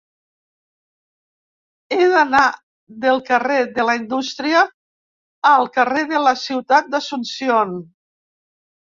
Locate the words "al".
5.49-5.69